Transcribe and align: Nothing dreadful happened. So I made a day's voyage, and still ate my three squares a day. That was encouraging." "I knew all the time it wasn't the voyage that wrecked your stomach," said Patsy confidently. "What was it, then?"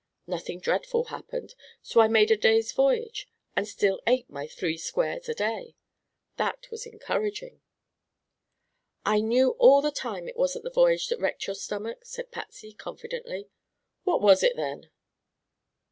Nothing 0.25 0.59
dreadful 0.59 1.03
happened. 1.09 1.53
So 1.83 2.01
I 2.01 2.07
made 2.07 2.31
a 2.31 2.35
day's 2.35 2.71
voyage, 2.71 3.27
and 3.55 3.67
still 3.67 4.01
ate 4.07 4.27
my 4.31 4.47
three 4.47 4.75
squares 4.75 5.29
a 5.29 5.35
day. 5.35 5.75
That 6.37 6.65
was 6.71 6.87
encouraging." 6.87 7.61
"I 9.05 9.19
knew 9.21 9.51
all 9.59 9.79
the 9.79 9.91
time 9.91 10.27
it 10.27 10.35
wasn't 10.37 10.63
the 10.63 10.71
voyage 10.71 11.07
that 11.09 11.19
wrecked 11.19 11.45
your 11.45 11.55
stomach," 11.55 11.99
said 12.05 12.31
Patsy 12.31 12.73
confidently. 12.73 13.51
"What 14.03 14.23
was 14.23 14.41
it, 14.41 14.55
then?" 14.55 14.89